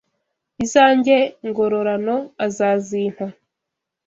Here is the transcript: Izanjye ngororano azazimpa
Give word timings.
Izanjye 0.63 1.17
ngororano 1.47 2.15
azazimpa 2.45 3.25